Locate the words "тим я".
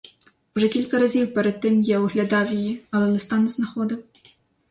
1.59-1.99